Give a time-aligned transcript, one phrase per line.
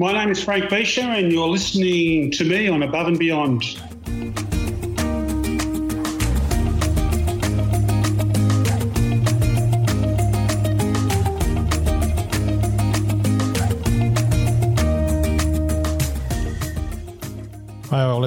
[0.00, 3.87] My name is Frank Bieshaar, and you're listening to me on Above and Beyond.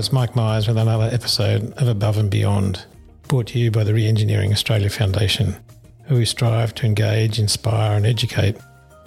[0.01, 2.87] It's Mike Myers with another episode of Above and Beyond,
[3.27, 5.55] brought to you by the Reengineering Australia Foundation,
[6.05, 8.57] who we strive to engage, inspire, and educate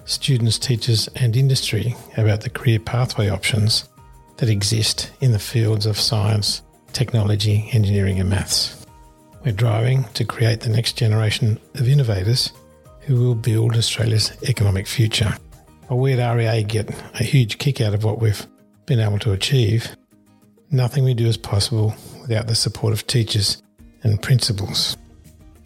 [0.05, 3.89] students, teachers, and industry about the career pathway options
[4.37, 6.61] that exist in the fields of science,
[6.93, 8.85] technology, engineering, and maths.
[9.43, 12.53] We're driving to create the next generation of innovators
[13.01, 15.35] who will build Australia's economic future.
[15.87, 18.47] While we at REA get a huge kick out of what we've
[18.85, 19.93] been able to achieve,
[20.75, 23.61] nothing we do is possible without the support of teachers
[24.03, 24.97] and principals.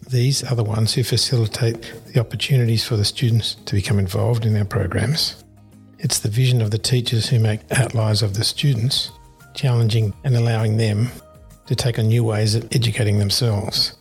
[0.08, 4.56] These are the ones who facilitate the opportunities for the students to become involved in
[4.56, 5.44] our programs.
[5.98, 9.10] It's the vision of the teachers who make outliers of the students,
[9.54, 11.10] challenging and allowing them
[11.66, 13.94] to take on new ways of educating themselves,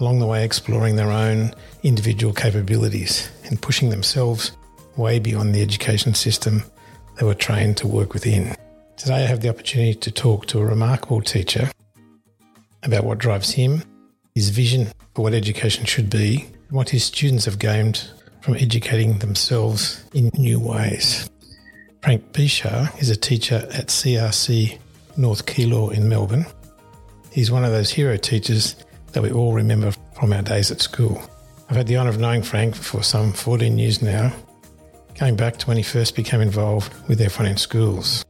[0.00, 4.52] along the way exploring their own individual capabilities and pushing themselves
[4.96, 6.62] way beyond the education system
[7.18, 8.54] they were trained to work within.
[8.98, 11.70] Today I have the opportunity to talk to a remarkable teacher
[12.82, 13.84] about what drives him,
[14.34, 19.20] his vision for what education should be, and what his students have gained from educating
[19.20, 21.30] themselves in new ways.
[22.02, 24.76] Frank Bieshaar is a teacher at CRC
[25.16, 26.46] North Keilor in Melbourne.
[27.30, 28.74] He's one of those hero teachers
[29.12, 31.22] that we all remember from our days at school.
[31.70, 34.32] I've had the honour of knowing Frank for some 14 years now,
[35.20, 38.24] going back to when he first became involved with F1 in schools.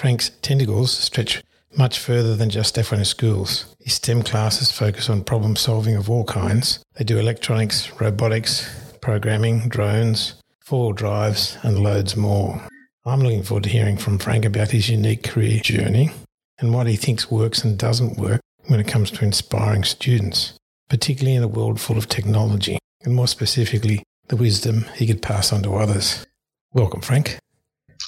[0.00, 1.42] Frank's tentacles stretch
[1.76, 3.66] much further than just F1 in schools.
[3.80, 6.82] His STEM classes focus on problem solving of all kinds.
[6.94, 8.66] They do electronics, robotics,
[9.02, 12.66] programming, drones, four wheel drives, and loads more.
[13.04, 16.12] I'm looking forward to hearing from Frank about his unique career journey
[16.58, 20.54] and what he thinks works and doesn't work when it comes to inspiring students,
[20.88, 25.52] particularly in a world full of technology, and more specifically, the wisdom he could pass
[25.52, 26.24] on to others.
[26.72, 27.36] Welcome, Frank.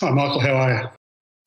[0.01, 0.41] Hi, Michael.
[0.41, 1.02] How are you?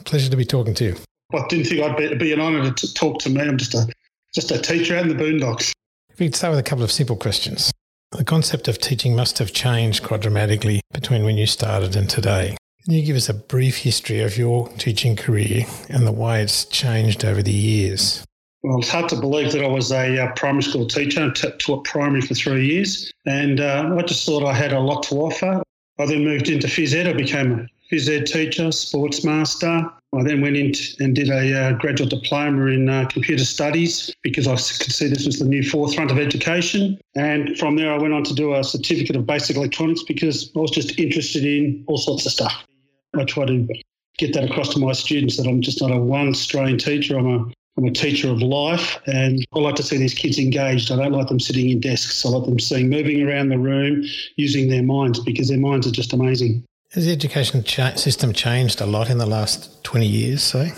[0.05, 0.95] Pleasure to be talking to you.
[1.33, 3.41] I didn't think I'd be, be an honour to talk to me.
[3.41, 3.88] I'm just a
[4.33, 5.71] just a teacher out in the boondocks.
[6.09, 7.71] If we could start with a couple of simple questions.
[8.11, 12.55] The concept of teaching must have changed quite dramatically between when you started and today.
[12.83, 16.65] Can you give us a brief history of your teaching career and the way it's
[16.65, 18.23] changed over the years?
[18.61, 21.83] Well, it's hard to believe that I was a uh, primary school teacher, t- taught
[21.85, 25.63] primary for three years, and uh, I just thought I had a lot to offer.
[25.97, 27.07] I then moved into phys ed.
[27.07, 31.53] I became a phys ed teacher, sports master, I then went in and did a
[31.53, 35.62] uh, graduate diploma in uh, computer studies because I could see this was the new
[35.62, 36.97] forefront of education.
[37.16, 40.59] And from there, I went on to do a certificate of basic electronics because I
[40.59, 42.66] was just interested in all sorts of stuff.
[43.16, 43.68] I try to
[44.18, 47.18] get that across to my students that I'm just not a one strain teacher.
[47.18, 50.91] I'm a I'm a teacher of life, and I like to see these kids engaged.
[50.91, 52.25] I don't like them sitting in desks.
[52.25, 54.06] I like them seeing moving around the room,
[54.38, 56.63] using their minds because their minds are just amazing.
[56.95, 60.72] Has the education cha- system changed a lot in the last 20 years, say?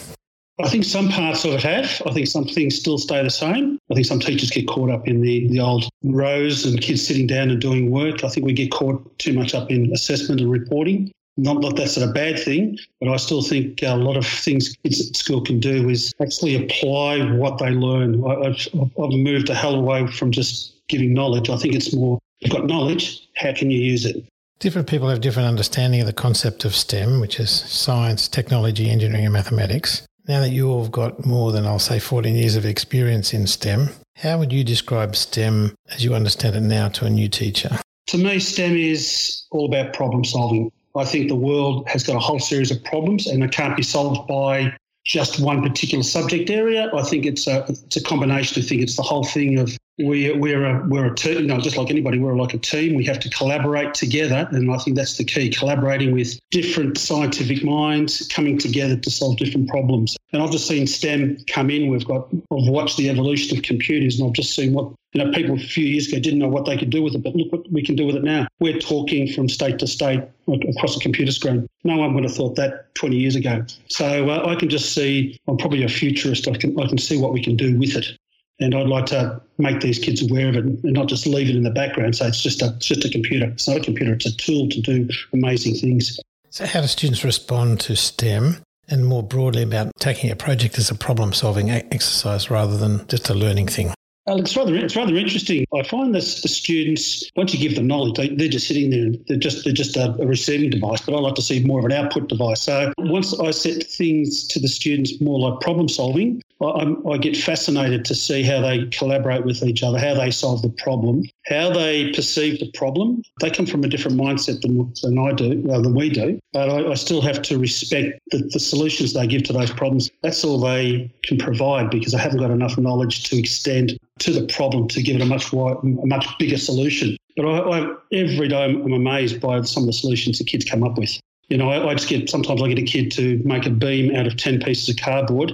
[0.59, 2.01] I think some parts of it have.
[2.07, 3.77] I think some things still stay the same.
[3.91, 7.27] I think some teachers get caught up in the, the old rows and kids sitting
[7.27, 8.23] down and doing work.
[8.23, 11.11] I think we get caught too much up in assessment and reporting.
[11.37, 15.07] Not that that's a bad thing, but I still think a lot of things kids
[15.07, 18.25] at school can do is actually apply what they learn.
[18.25, 21.51] I've, I've moved a hell away from just giving knowledge.
[21.51, 24.25] I think it's more you've got knowledge, how can you use it?
[24.59, 29.25] Different people have different understanding of the concept of STEM, which is science, technology, engineering,
[29.25, 30.01] and mathematics.
[30.27, 33.45] Now that you all have got more than, I'll say, 14 years of experience in
[33.45, 37.77] STEM, how would you describe STEM as you understand it now to a new teacher?
[38.07, 40.71] To me, STEM is all about problem solving.
[40.95, 43.83] I think the world has got a whole series of problems and it can't be
[43.83, 44.75] solved by
[45.05, 46.89] just one particular subject area.
[46.95, 48.63] I think it's a it's a combination.
[48.63, 51.59] I think it's the whole thing of we we're a we're a team, you know,
[51.59, 52.95] just like anybody, we're like a team.
[52.95, 57.63] We have to collaborate together, and I think that's the key: collaborating with different scientific
[57.63, 60.15] minds, coming together to solve different problems.
[60.33, 61.89] And I've just seen STEM come in.
[61.89, 65.31] We've got I've watched the evolution of computers, and I've just seen what you know.
[65.31, 67.51] People a few years ago didn't know what they could do with it, but look
[67.51, 68.47] what we can do with it now.
[68.59, 71.67] We're talking from state to state across a computer screen.
[71.83, 73.65] No one would have thought that 20 years ago.
[73.87, 75.39] So uh, I can just see.
[75.47, 76.47] I'm probably a futurist.
[76.47, 78.15] I can I can see what we can do with it.
[78.59, 81.55] And I'd like to make these kids aware of it and not just leave it
[81.55, 82.15] in the background.
[82.15, 83.45] So it's just a it's just a computer.
[83.45, 84.13] It's not a computer.
[84.13, 86.19] It's a tool to do amazing things.
[86.49, 88.57] So how do students respond to STEM,
[88.87, 93.29] and more broadly about taking a project as a problem solving exercise rather than just
[93.29, 93.93] a learning thing?
[94.29, 95.65] it's rather it's rather interesting.
[95.73, 99.11] I find this the students once you give them knowledge, they, are just sitting there.
[99.27, 101.01] They're just they're just a, a, receiving device.
[101.01, 102.61] But I like to see more of an output device.
[102.61, 107.37] So once I set things to the students more like problem solving, I, I, get
[107.37, 111.71] fascinated to see how they collaborate with each other, how they solve the problem, how
[111.71, 113.21] they perceive the problem.
[113.41, 116.39] They come from a different mindset than, than I do, well, than we do.
[116.53, 120.09] But I, I still have to respect the, the solutions they give to those problems.
[120.23, 124.47] That's all they can provide because I haven't got enough knowledge to extend to the
[124.47, 127.17] problem to give it a much wide, a much bigger solution.
[127.35, 130.97] But I, every day I'm amazed by some of the solutions the kids come up
[130.97, 131.19] with.
[131.49, 134.13] You know, I, I, just get sometimes I get a kid to make a beam
[134.15, 135.53] out of ten pieces of cardboard,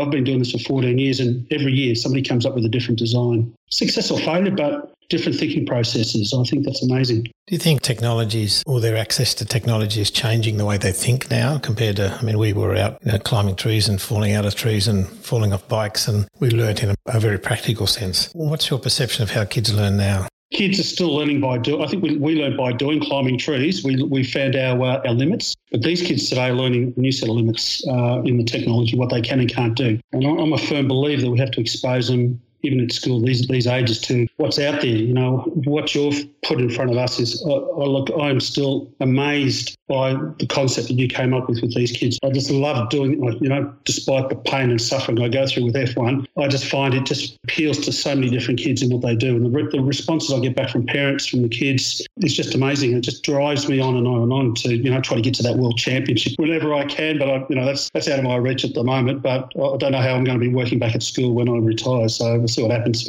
[0.00, 2.68] I've been doing this for 14 years, and every year somebody comes up with a
[2.68, 3.54] different design.
[3.70, 6.34] Success or failure, but different thinking processes.
[6.34, 7.24] I think that's amazing.
[7.24, 11.30] Do you think technologies or their access to technology is changing the way they think
[11.30, 14.46] now compared to, I mean, we were out you know, climbing trees and falling out
[14.46, 18.30] of trees and falling off bikes, and we learned in a, a very practical sense.
[18.32, 20.26] What's your perception of how kids learn now?
[20.54, 21.82] Kids are still learning by doing.
[21.82, 23.84] I think we, we learn by doing climbing trees.
[23.84, 27.12] We, we found our uh, our limits, but these kids today are learning a new
[27.12, 29.98] set of limits uh, in the technology, what they can and can't do.
[30.12, 33.46] And I'm a firm believer that we have to expose them even at school, these
[33.46, 34.96] these ages to what's out there.
[34.96, 39.76] You know, what you've put in front of us is, I look, I'm still amazed
[39.88, 42.18] by the concept that you came up with with these kids.
[42.22, 43.42] I just love doing it.
[43.42, 46.94] You know, despite the pain and suffering I go through with F1, I just find
[46.94, 49.36] it just appeals to so many different kids in what they do.
[49.36, 52.96] And the, the responses I get back from parents, from the kids, is just amazing.
[52.96, 55.34] It just drives me on and on and on to, you know, try to get
[55.34, 57.18] to that world championship whenever I can.
[57.18, 59.22] But, I, you know, that's, that's out of my reach at the moment.
[59.22, 61.58] But I don't know how I'm going to be working back at school when I
[61.58, 62.08] retire.
[62.08, 63.08] So we'll see what happens.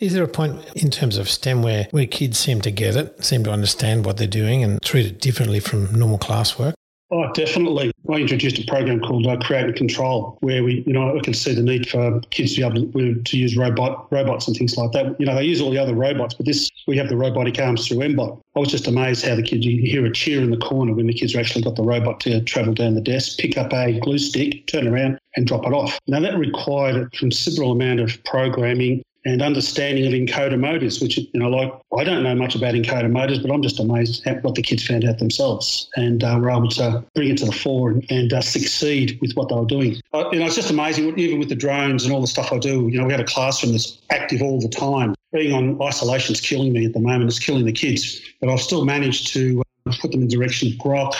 [0.00, 3.22] Is there a point in terms of STEM where, where kids seem to get it,
[3.22, 6.72] seem to understand what they're doing and treat it differently from normal classwork?
[7.12, 7.90] Oh, definitely.
[8.08, 11.34] I introduced a program called uh, Create and Control, where we, you know, I can
[11.34, 14.76] see the need for kids to be able to, to, use robot robots and things
[14.76, 15.20] like that.
[15.20, 17.86] You know, they use all the other robots, but this we have the robotic arms
[17.86, 18.40] through mBot.
[18.56, 21.08] I was just amazed how the kids you hear a cheer in the corner when
[21.08, 24.18] the kids actually got the robot to travel down the desk, pick up a glue
[24.18, 25.98] stick, turn around, and drop it off.
[26.06, 31.28] Now that required a considerable amount of programming and understanding of encoder motors, which, you
[31.34, 34.54] know, like I don't know much about encoder motors, but I'm just amazed at what
[34.54, 37.90] the kids found out themselves and uh, were able to bring it to the fore
[37.90, 39.96] and, and uh, succeed with what they were doing.
[40.12, 42.58] Uh, you know, it's just amazing, even with the drones and all the stuff I
[42.58, 42.88] do.
[42.88, 45.14] You know, we had a classroom that's active all the time.
[45.32, 47.30] Being on isolation is killing me at the moment.
[47.30, 50.68] It's killing the kids, but I've still managed to uh, put them in the direction
[50.68, 51.14] of Grok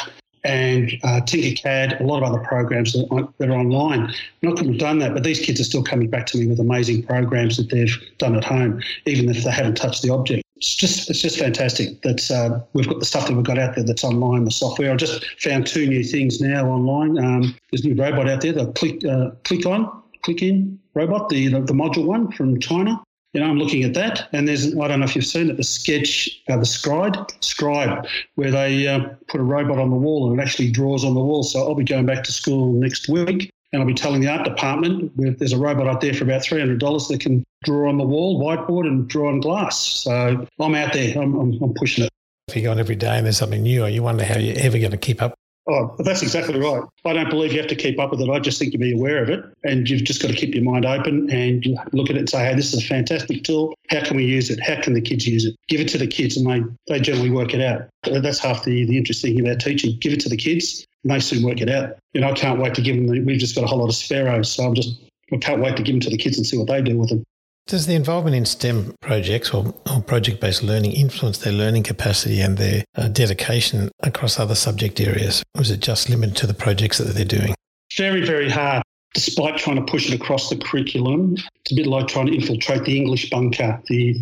[0.45, 4.13] and uh, Tinkercad, a lot of other programs that are, that are online.
[4.43, 6.47] And I couldn't have done that, but these kids are still coming back to me
[6.47, 10.43] with amazing programs that they've done at home, even if they haven't touched the object.
[10.57, 13.77] It's just it's just fantastic that uh, we've got the stuff that we've got out
[13.77, 14.93] there that's online, the software.
[14.93, 17.19] I just found two new things now online.
[17.19, 21.31] Um, there's a new robot out there, the click uh, click on, click in robot,
[21.31, 24.77] the, the the module one from China you know, I'm looking at that, and there's
[24.77, 28.88] I don't know if you've seen it, the sketch, uh, the scribe, scribe, where they
[28.88, 31.43] uh, put a robot on the wall and it actually draws on the wall.
[31.43, 34.44] So I'll be going back to school next week, and I'll be telling the art
[34.44, 37.99] department there's a robot out there for about three hundred dollars that can draw on
[37.99, 39.79] the wall, whiteboard, and draw on glass.
[39.79, 42.11] So I'm out there, I'm, I'm, I'm pushing it.
[42.49, 44.77] If you go on every day and there's something new, you wonder how you're ever
[44.79, 45.35] going to keep up
[45.70, 46.82] Oh, that's exactly right.
[47.05, 48.28] I don't believe you have to keep up with it.
[48.28, 50.64] I just think you be aware of it, and you've just got to keep your
[50.64, 53.72] mind open and look at it and say, "Hey, this is a fantastic tool.
[53.89, 54.58] How can we use it?
[54.58, 55.55] How can the kids use it?
[55.69, 57.89] Give it to the kids, and they they generally work it out.
[58.03, 59.96] That's half the the interesting thing about teaching.
[60.00, 61.96] Give it to the kids, and they soon work it out.
[62.15, 63.06] You know, I can't wait to give them.
[63.06, 65.00] The, we've just got a whole lot of sparrows, so I'm just
[65.32, 67.10] I can't wait to give them to the kids and see what they do with
[67.10, 67.22] them.
[67.70, 72.41] Does the involvement in STEM projects or, or project based learning influence their learning capacity
[72.41, 75.44] and their uh, dedication across other subject areas?
[75.55, 77.55] Or is it just limited to the projects that they're doing?
[77.96, 78.82] Very, very hard.
[79.15, 82.82] Despite trying to push it across the curriculum, it's a bit like trying to infiltrate
[82.82, 84.15] the English bunker, the,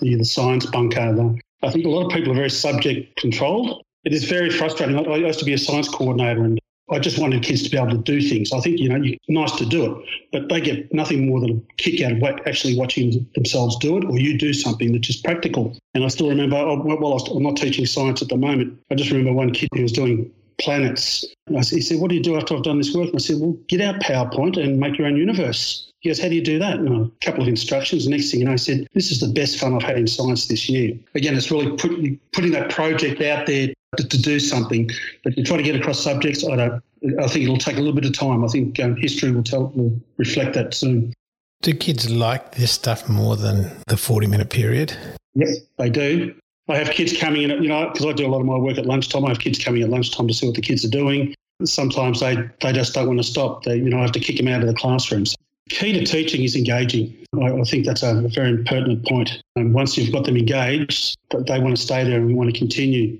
[0.00, 1.14] the, the science bunker.
[1.14, 3.84] The, I think a lot of people are very subject controlled.
[4.02, 4.98] It is very frustrating.
[4.98, 6.58] I, I used to be a science coordinator and
[6.90, 8.52] I just wanted kids to be able to do things.
[8.52, 11.50] I think, you know, it's nice to do it, but they get nothing more than
[11.50, 15.24] a kick out of actually watching themselves do it or you do something that's just
[15.24, 15.76] practical.
[15.94, 18.78] And I still remember, oh, well, I'm not teaching science at the moment.
[18.90, 21.24] I just remember one kid who was doing planets.
[21.48, 23.08] And I said, he said, what do you do after I've done this work?
[23.08, 25.90] And I said, well, get out PowerPoint and make your own universe.
[26.00, 26.78] He goes, how do you do that?
[26.78, 28.04] And a couple of instructions.
[28.04, 30.06] The next thing you know, I said, this is the best fun I've had in
[30.06, 30.96] science this year.
[31.14, 31.90] Again, it's really put,
[32.32, 34.90] putting that project out there to, to do something.
[35.24, 36.82] But you try to get across subjects, I don't.
[37.20, 38.44] I think it'll take a little bit of time.
[38.44, 41.12] I think um, history will tell will reflect that soon.
[41.62, 44.96] Do kids like this stuff more than the forty-minute period?
[45.34, 46.34] Yes, they do.
[46.68, 48.76] I have kids coming in, you know, because I do a lot of my work
[48.76, 49.24] at lunchtime.
[49.24, 51.34] I have kids coming at lunchtime to see what the kids are doing.
[51.64, 53.64] sometimes they, they just don't want to stop.
[53.64, 55.34] They, you know, I have to kick them out of the classrooms.
[55.68, 57.14] Key to teaching is engaging.
[57.40, 59.42] I, I think that's a very pertinent point.
[59.56, 63.18] And once you've got them engaged, they want to stay there and want to continue.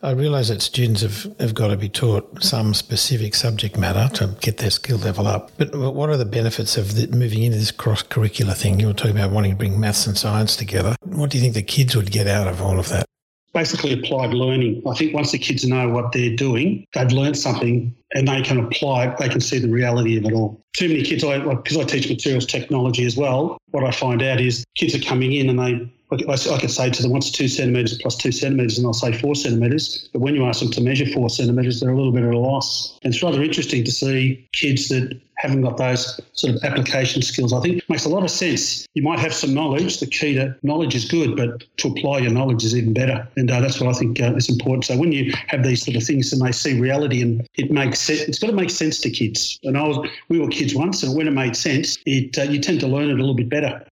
[0.00, 4.28] I realise that students have, have got to be taught some specific subject matter to
[4.40, 5.50] get their skill level up.
[5.58, 8.78] But what are the benefits of the, moving into this cross curricular thing?
[8.78, 10.94] You were talking about wanting to bring maths and science together.
[11.02, 13.06] What do you think the kids would get out of all of that?
[13.52, 14.82] Basically, applied learning.
[14.86, 18.60] I think once the kids know what they're doing, they've learned something and they can
[18.60, 20.62] apply it, they can see the reality of it all.
[20.76, 24.40] Too many kids, because I, I teach materials technology as well, what I find out
[24.40, 27.98] is kids are coming in and they I, could say to them, what's two centimetres
[27.98, 28.78] plus two centimetres?
[28.78, 30.08] And they'll say four centimetres.
[30.12, 32.38] But when you ask them to measure four centimetres, they're a little bit at a
[32.38, 32.98] loss.
[33.02, 37.52] And it's rather interesting to see kids that haven't got those sort of application skills.
[37.52, 38.86] I think it makes a lot of sense.
[38.94, 40.00] You might have some knowledge.
[40.00, 43.28] The key to knowledge is good, but to apply your knowledge is even better.
[43.36, 44.86] And uh, that's what I think uh, is important.
[44.86, 48.00] So when you have these sort of things and they see reality and it makes
[48.00, 49.60] sense, it's got to make sense to kids.
[49.62, 52.58] And I was, we were kids once, and when it made sense, it uh, you
[52.58, 53.84] tend to learn it a little bit better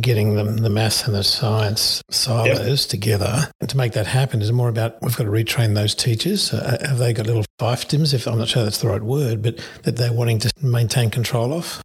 [0.00, 2.90] getting the, the maths and the science silos yep.
[2.90, 3.50] together.
[3.60, 6.52] And to make that happen is more about we've got to retrain those teachers.
[6.52, 9.58] Uh, have they got little fiefdoms, if I'm not sure that's the right word, but
[9.82, 11.82] that they're wanting to maintain control of?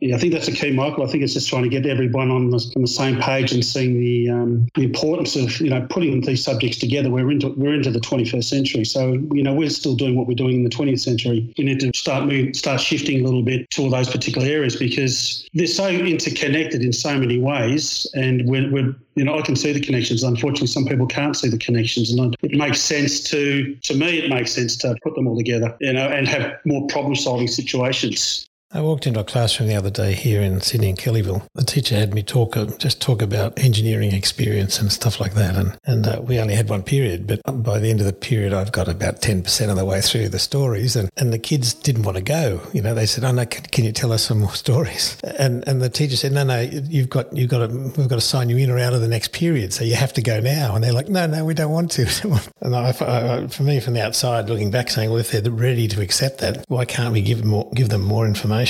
[0.00, 1.06] Yeah, I think that's the key, Michael.
[1.06, 3.64] I think it's just trying to get everyone on the, on the same page and
[3.64, 7.10] seeing the um, the importance of you know putting these subjects together.
[7.10, 10.34] We're into we're into the 21st century, so you know we're still doing what we're
[10.34, 11.54] doing in the 20th century.
[11.56, 14.76] We need to start moving, start shifting a little bit to all those particular areas
[14.76, 19.54] because they're so interconnected in so many ways, and we're, we're you know, I can
[19.54, 20.24] see the connections.
[20.24, 24.28] Unfortunately, some people can't see the connections, and it makes sense to, to me, it
[24.28, 28.48] makes sense to put them all together, you know, and have more problem-solving situations.
[28.74, 31.46] I walked into a classroom the other day here in Sydney in Kellyville.
[31.54, 35.54] The teacher had me talk, uh, just talk about engineering experience and stuff like that.
[35.54, 38.52] And, and uh, we only had one period, but by the end of the period,
[38.52, 40.96] I've got about 10% of the way through the stories.
[40.96, 42.60] And, and the kids didn't want to go.
[42.72, 45.18] You know, they said, oh, no, can, can you tell us some more stories?
[45.22, 48.20] And, and the teacher said, no, no, you've got, you've got to, we've got to
[48.20, 49.72] sign you in or out of the next period.
[49.72, 50.74] So you have to go now.
[50.74, 52.06] And they're like, no, no, we don't want to.
[52.60, 55.86] and I, I, for me, from the outside looking back saying, well, if they're ready
[55.86, 58.63] to accept that, why can't we give, more, give them more information?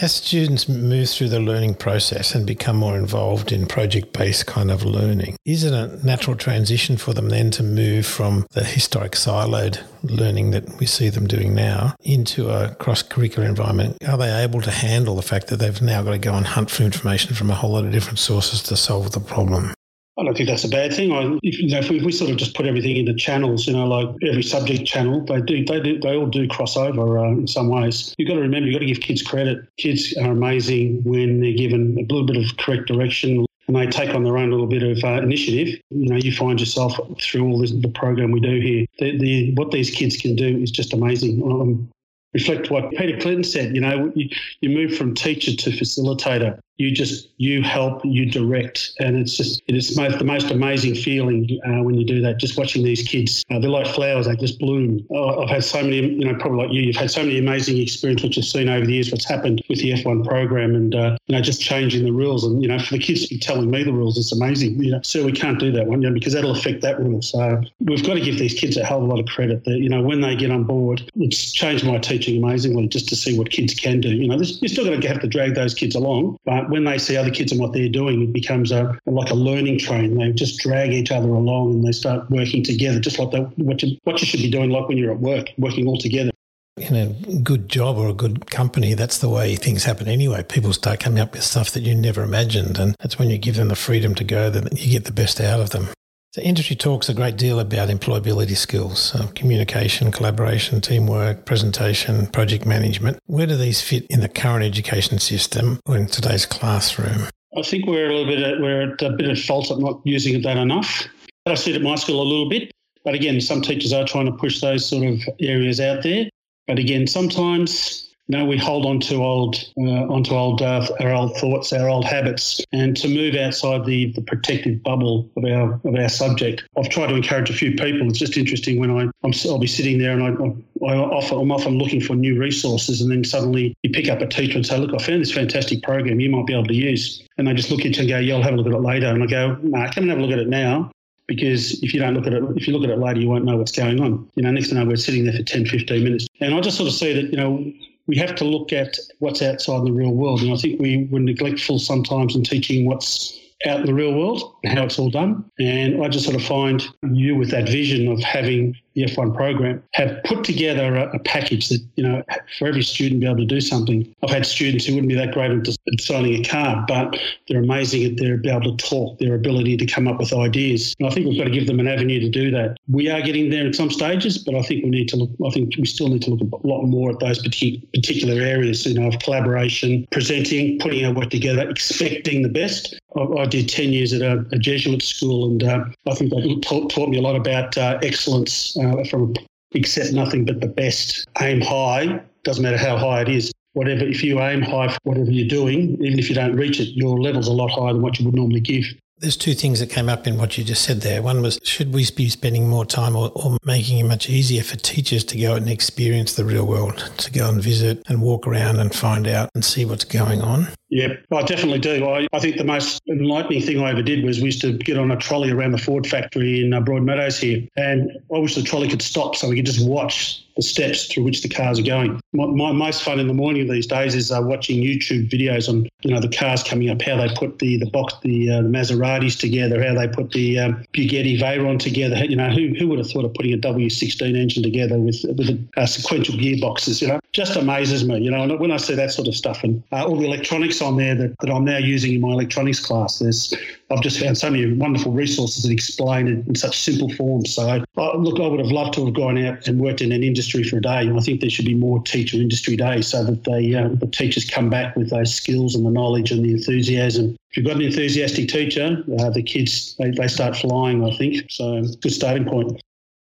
[0.00, 4.72] As students move through the learning process and become more involved in project based kind
[4.72, 9.12] of learning, is it a natural transition for them then to move from the historic
[9.12, 13.96] siloed learning that we see them doing now into a cross curricular environment?
[14.08, 16.70] Are they able to handle the fact that they've now got to go and hunt
[16.70, 19.72] for information from a whole lot of different sources to solve the problem?
[20.16, 21.10] I don't think that's a bad thing.
[21.10, 23.72] I, if, you know, if we, we, sort of just put everything into channels, you
[23.72, 27.30] know, like every subject channel, they do, they do, they all do cross over uh,
[27.30, 28.14] in some ways.
[28.16, 29.66] You've got to remember, you've got to give kids credit.
[29.76, 34.14] Kids are amazing when they're given a little bit of correct direction and they take
[34.14, 35.80] on their own little bit of uh, initiative.
[35.90, 38.86] You know, you find yourself through all this, the program we do here.
[38.98, 41.42] The, the, what these kids can do is just amazing.
[41.42, 41.90] Um,
[42.34, 43.74] reflect what Peter Clinton said.
[43.74, 44.28] You know, you,
[44.60, 48.92] you move from teacher to facilitator you just you help you direct.
[48.98, 52.38] And it's just it is most, the most amazing feeling uh, when you do that
[52.38, 53.44] just watching these kids.
[53.50, 55.06] Uh, they're like flowers they just bloom.
[55.10, 57.78] Oh, i've had so many you know probably like you you've had so many amazing
[57.78, 61.16] experiences which you've seen over the years what's happened with the f1 program and uh,
[61.26, 62.44] you know just changing the rules.
[62.44, 64.82] And you know for the kids to be telling me the rules it's amazing.
[64.82, 67.22] You know so we can't do that one you know, because that'll affect that rule.
[67.22, 69.64] So we've got to give these kids a hell of a lot of credit.
[69.64, 73.16] That you know when they get on board it's changed my teaching amazingly just to
[73.16, 74.08] see what kids can do.
[74.08, 76.84] You know you're still going to have to drag those kids along but Uh, when
[76.84, 80.16] they see other kids and what they're doing, it becomes a like a learning train.
[80.16, 83.96] They just drag each other along and they start working together, just like what you,
[84.04, 86.30] what you should be doing, like when you're at work, working all together.
[86.76, 87.06] In a
[87.42, 90.42] good job or a good company, that's the way things happen anyway.
[90.42, 93.54] People start coming up with stuff that you never imagined, and that's when you give
[93.54, 95.88] them the freedom to go that you get the best out of them.
[96.34, 102.66] So industry talks a great deal about employability skills, uh, communication, collaboration, teamwork, presentation, project
[102.66, 103.20] management.
[103.26, 107.28] Where do these fit in the current education system or in today's classroom?
[107.56, 110.00] I think we're a little bit at, we're at a bit of fault at not
[110.04, 111.06] using that enough.
[111.46, 112.72] I see it at my school a little bit,
[113.04, 116.28] but again, some teachers are trying to push those sort of areas out there.
[116.66, 121.36] But again, sometimes no, we hold on to old, uh, onto old, uh, our old
[121.36, 125.94] thoughts, our old habits, and to move outside the, the protective bubble of our of
[125.94, 126.64] our subject.
[126.78, 128.08] I've tried to encourage a few people.
[128.08, 131.52] It's just interesting when I I'm, I'll be sitting there and I, I offer, I'm
[131.52, 134.78] often looking for new resources, and then suddenly you pick up a teacher and say,
[134.78, 137.70] "Look, I found this fantastic program you might be able to use," and they just
[137.70, 139.26] look at you and go, "Yeah, I'll have a look at it later," and I
[139.26, 140.90] go, "No, "Nah, come and have a look at it now."
[141.26, 143.46] because if you don't look at it, if you look at it later, you won't
[143.46, 144.28] know what's going on.
[144.34, 146.26] You know, next to know, we're sitting there for 10, 15 minutes.
[146.40, 147.64] And I just sort of see that, you know,
[148.06, 150.42] we have to look at what's outside the real world.
[150.42, 154.54] And I think we were neglectful sometimes in teaching what's out in the real world
[154.62, 155.44] and how it's all done.
[155.58, 156.82] And I just sort of find
[157.12, 161.68] you with that vision of having the F1 program, have put together a, a, package
[161.68, 162.22] that, you know,
[162.58, 164.14] for every student to be able to do something.
[164.22, 168.04] I've had students who wouldn't be that great at signing a card, but they're amazing
[168.04, 170.94] at their ability to talk, their ability to come up with ideas.
[170.98, 172.76] And I think we've got to give them an avenue to do that.
[172.88, 175.50] We are getting there in some stages, but I think we need to look, I
[175.50, 179.08] think we still need to look a lot more at those particular areas, you know,
[179.08, 182.98] of collaboration, presenting, putting our work together, expecting the best.
[183.16, 186.90] I, did 10 years at a, a Jesuit school, and uh, I think that taught,
[186.90, 189.34] taught, me a lot about uh, excellence uh, from
[189.74, 191.26] accept nothing but the best.
[191.40, 193.52] Aim high, doesn't matter how high it is.
[193.72, 196.88] Whatever, if you aim high for whatever you're doing, even if you don't reach it,
[196.94, 198.84] your level's a lot higher than what you would normally give.
[199.24, 201.22] There's two things that came up in what you just said there.
[201.22, 204.76] One was, should we be spending more time or, or, making it much easier for
[204.76, 208.80] teachers to go and experience the real world, to go and visit and walk around
[208.80, 210.68] and find out and see what's going on?
[210.90, 212.04] Yep, I definitely do.
[212.04, 214.98] I, I think the most enlightening thing I ever did was we used to get
[214.98, 217.66] on a trolley around the Ford factory in uh, Broadmeadows here.
[217.78, 221.24] And I wish the trolley could stop so we could just watch the steps through
[221.24, 222.20] which the cars are going.
[222.32, 225.88] My, my most fun in the morning these days is uh, watching YouTube videos on
[226.02, 228.68] you know the cars coming up, how they put the the box the, uh, the
[228.68, 232.24] Maseratis together, how they put the um, Bugatti Veyron together.
[232.24, 235.48] You know who, who would have thought of putting a W16 engine together with with
[235.48, 237.00] a, uh, sequential gearboxes?
[237.00, 238.20] You know, just amazes me.
[238.20, 240.96] You know, when I see that sort of stuff and uh, all the electronics on
[240.96, 243.54] there that, that I'm now using in my electronics class, there's
[243.90, 247.44] I've just found so many wonderful resources that explain it in such simple form.
[247.44, 250.64] So, look, I would have loved to have gone out and worked in an industry
[250.64, 251.00] for a day.
[251.00, 254.06] And I think there should be more teacher industry days so that they, uh, the
[254.06, 257.36] teachers come back with those skills and the knowledge and the enthusiasm.
[257.50, 261.44] If you've got an enthusiastic teacher, uh, the kids, they, they start flying, I think.
[261.50, 262.80] So, good starting point.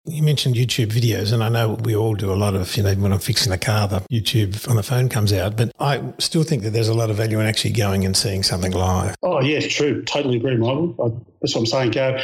[0.07, 2.93] You mentioned YouTube videos, and I know we all do a lot of, you know,
[2.95, 5.57] when I'm fixing a car, the YouTube on the phone comes out.
[5.57, 8.41] But I still think that there's a lot of value in actually going and seeing
[8.41, 9.15] something live.
[9.21, 10.03] Oh, yes, true.
[10.03, 11.25] Totally agree, Michael.
[11.41, 11.91] That's what I'm saying.
[11.91, 12.17] Go.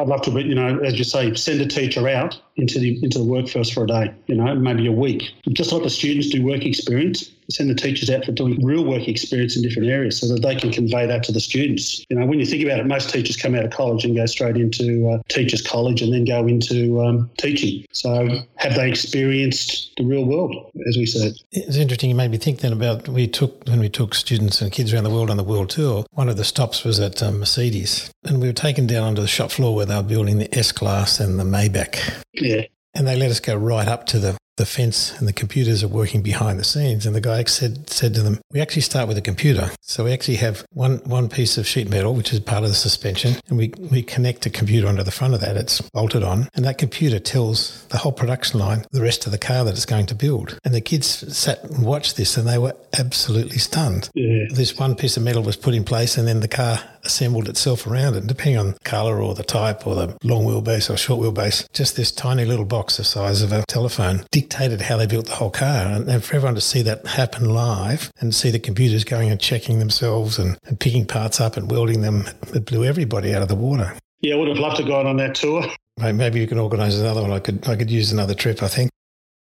[0.00, 3.18] I'd love to, you know, as you say, send a teacher out into the into
[3.18, 5.22] the workforce for a day, you know, maybe a week.
[5.50, 9.08] Just like the students do work experience, send the teachers out for doing real work
[9.08, 12.04] experience in different areas so that they can convey that to the students.
[12.08, 14.26] You know, when you think about it, most teachers come out of college and go
[14.26, 17.84] straight into uh, teachers' college and then go into um, teaching.
[17.92, 21.32] So have they experienced the real world, as we said?
[21.52, 22.10] It's interesting.
[22.10, 25.04] You made me think then about we took when we took students and kids around
[25.04, 26.04] the world on the world tour.
[26.12, 29.28] One of the stops was at um, Mercedes, and we were taken down onto the
[29.28, 32.22] shop floor where they were building the S class and the Maybach.
[32.34, 32.62] Yeah.
[32.94, 35.88] And they let us go right up to the the fence and the computers are
[35.88, 37.06] working behind the scenes.
[37.06, 39.70] And the guy said said to them, "We actually start with a computer.
[39.80, 42.76] So we actually have one one piece of sheet metal, which is part of the
[42.76, 45.56] suspension, and we we connect a computer onto the front of that.
[45.56, 49.38] It's bolted on, and that computer tells the whole production line the rest of the
[49.38, 50.58] car that it's going to build.
[50.64, 54.10] And the kids sat and watched this, and they were absolutely stunned.
[54.14, 54.46] Yeah.
[54.50, 57.86] This one piece of metal was put in place, and then the car assembled itself
[57.86, 61.20] around it, depending on the colour or the type or the long wheelbase or short
[61.20, 61.66] wheelbase.
[61.72, 65.34] Just this tiny little box the size of a telephone dictated how they built the
[65.34, 65.86] whole car.
[65.86, 69.40] And, and for everyone to see that happen live and see the computers going and
[69.40, 73.48] checking themselves and, and picking parts up and welding them, it blew everybody out of
[73.48, 73.96] the water.
[74.20, 75.64] Yeah, I would have loved to go on that tour.
[75.98, 77.32] Maybe you can organise another one.
[77.32, 78.62] I could I could use another trip.
[78.62, 78.90] I think.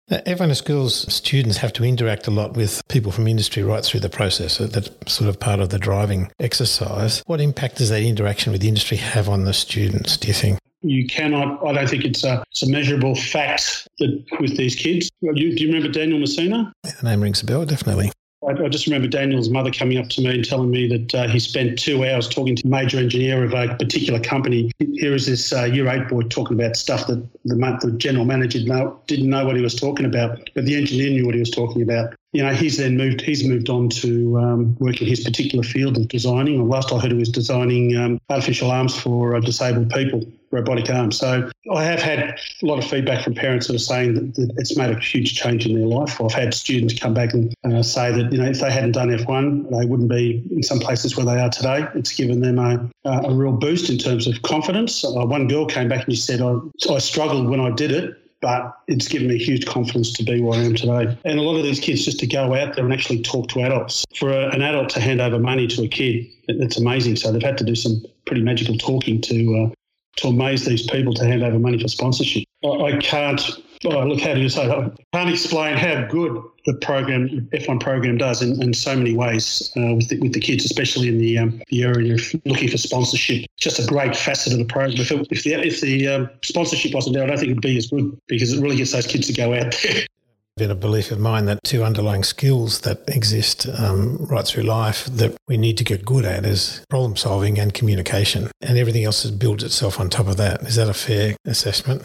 [0.10, 4.00] F1 in schools, students have to interact a lot with people from industry right through
[4.00, 4.58] the process.
[4.58, 7.22] That's sort of part of the driving exercise.
[7.26, 10.60] What impact does that interaction with industry have on the students, do you think?
[10.82, 15.10] You cannot, I don't think it's a, it's a measurable fact that with these kids.
[15.20, 16.72] You, do you remember Daniel Messina?
[16.86, 18.12] Yeah, the name rings a bell, definitely.
[18.48, 21.28] I, I just remember Daniel's mother coming up to me and telling me that uh,
[21.28, 24.72] he spent two hours talking to a major engineer of a particular company.
[24.80, 28.60] Here is this uh, year eight boy talking about stuff that the, the general manager
[28.64, 31.52] know, didn't know what he was talking about, but the engineer knew what he was
[31.52, 32.16] talking about.
[32.34, 33.22] You know, he's then moved.
[33.22, 36.60] He's moved on to um, work in his particular field of designing.
[36.60, 40.90] Or last I heard, he was designing um, artificial arms for uh, disabled people robotic
[40.90, 41.18] arms.
[41.18, 44.54] So I have had a lot of feedback from parents that are saying that, that
[44.58, 46.22] it's made a huge change in their life.
[46.22, 49.10] I've had students come back and uh, say that you know if they hadn't done
[49.10, 51.86] F1, they wouldn't be in some places where they are today.
[51.96, 55.04] It's given them a, a real boost in terms of confidence.
[55.04, 56.58] Uh, one girl came back and she said, I,
[56.90, 60.60] I struggled when I did it, but it's given me huge confidence to be where
[60.60, 61.18] I am today.
[61.26, 63.62] And a lot of these kids just to go out there and actually talk to
[63.62, 64.06] adults.
[64.16, 67.16] For a, an adult to hand over money to a kid, it, it's amazing.
[67.16, 69.74] So they've had to do some pretty magical talking to uh,
[70.18, 72.44] to amaze these people to hand over money for sponsorship.
[72.64, 73.42] I, I can't.
[73.86, 74.78] Oh, look, how do you say that?
[74.78, 79.72] I can't explain how good the program, F1 program, does in, in so many ways
[79.78, 82.78] uh, with, the, with the kids, especially in the um, the area of looking for
[82.78, 83.46] sponsorship.
[83.58, 85.00] Just a great facet of the program.
[85.00, 87.78] If, it, if the if the um, sponsorship wasn't there, I don't think it'd be
[87.78, 90.06] as good because it really gets those kids to go out there.
[90.58, 95.06] been a belief of mine that two underlying skills that exist um, right through life
[95.06, 99.24] that we need to get good at is problem solving and communication, and everything else
[99.30, 100.62] builds itself on top of that.
[100.64, 102.04] Is that a fair assessment?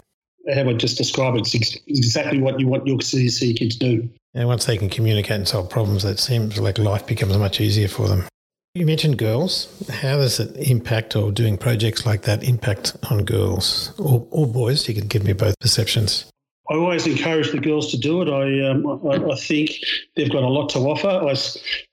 [0.53, 4.09] How I just described it, it's exactly what you want your see kids to do.
[4.33, 7.87] And once they can communicate and solve problems, it seems like life becomes much easier
[7.87, 8.25] for them.
[8.75, 9.87] You mentioned girls.
[9.87, 14.87] How does it impact, or doing projects like that impact on girls or, or boys?
[14.87, 16.25] You can give me both perceptions.
[16.69, 18.29] I always encourage the girls to do it.
[18.29, 19.71] I, um, I, I, think
[20.15, 21.09] they've got a lot to offer.
[21.09, 21.35] I,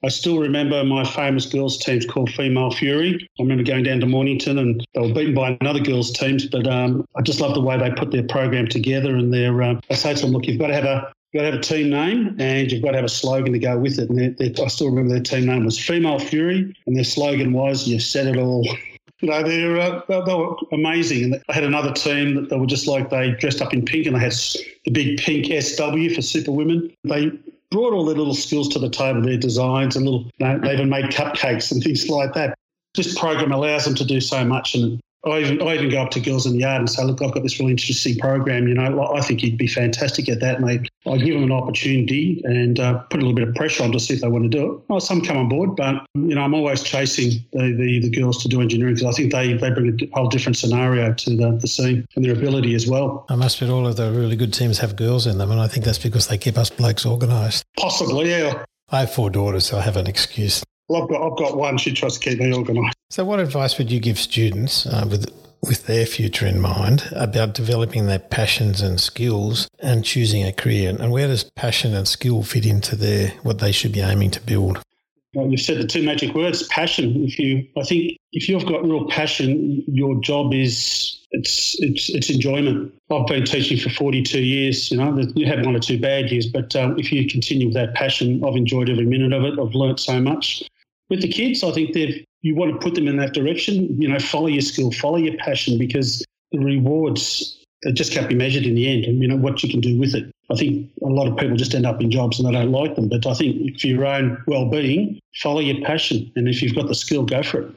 [0.04, 3.28] I still remember my famous girls' teams called Female Fury.
[3.38, 6.68] I remember going down to Mornington and they were beaten by another girls' teams, but
[6.68, 9.16] um, I just love the way they put their program together.
[9.16, 11.50] And their, um, I say to them, look, you've got to have a You've got
[11.50, 14.00] to have a team name and you've got to have a slogan to go with
[14.00, 14.10] it.
[14.10, 17.52] And they're, they're, I still remember their team name was Female Fury, and their slogan
[17.52, 18.66] was "You said it all."
[19.20, 21.24] You know, they're, uh, they, were amazing.
[21.24, 24.06] And I had another team that they were just like they dressed up in pink
[24.06, 24.34] and they had
[24.84, 26.90] the big pink SW for super women.
[27.04, 27.30] They
[27.70, 30.72] brought all their little skills to the table, their designs and little, you know, they
[30.72, 32.54] even made cupcakes and things like that.
[32.94, 36.10] This program allows them to do so much and I even, I even go up
[36.12, 38.66] to girls in the yard and say, look, I've got this really interesting program.
[38.66, 40.58] You know, I think you'd be fantastic at that.
[40.58, 43.82] And they, I give them an opportunity and uh, put a little bit of pressure
[43.82, 44.80] on to see if they want to do it.
[44.88, 48.42] Well, some come on board, but, you know, I'm always chasing the, the, the girls
[48.42, 51.52] to do engineering because I think they, they bring a whole different scenario to the,
[51.52, 53.26] the scene and their ability as well.
[53.28, 55.50] I must admit, all of the really good teams have girls in them.
[55.50, 57.62] And I think that's because they keep us blokes organised.
[57.78, 58.64] Possibly, yeah.
[58.88, 60.64] I have four daughters, so I have an excuse.
[60.90, 61.78] Well, I've got, I've got one.
[61.78, 62.96] She tries to keep me organised.
[63.10, 65.30] So, what advice would you give students uh, with
[65.62, 70.96] with their future in mind about developing their passions and skills and choosing a career?
[70.98, 74.40] And where does passion and skill fit into their what they should be aiming to
[74.40, 74.82] build?
[75.32, 77.22] Well, you've said the two magic words: passion.
[77.22, 82.30] If you, I think, if you've got real passion, your job is it's it's it's
[82.30, 82.92] enjoyment.
[83.12, 84.90] I've been teaching for 42 years.
[84.90, 87.74] You know, you have one or two bad years, but um, if you continue with
[87.74, 89.56] that passion, I've enjoyed every minute of it.
[89.56, 90.64] I've learnt so much
[91.10, 94.00] with the kids, I think they've you want to put them in that direction.
[94.00, 98.64] You know, follow your skill, follow your passion, because the rewards just can't be measured
[98.64, 99.04] in the end.
[99.04, 100.30] And you know what you can do with it.
[100.50, 102.96] I think a lot of people just end up in jobs and they don't like
[102.96, 103.08] them.
[103.08, 106.94] But I think for your own well-being, follow your passion, and if you've got the
[106.94, 107.74] skill, go for it.